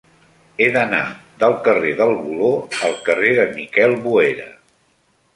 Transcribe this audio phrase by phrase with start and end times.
[0.63, 1.01] He d'anar
[1.43, 2.49] del carrer del Voló
[2.87, 4.49] al carrer de Miquel Boera.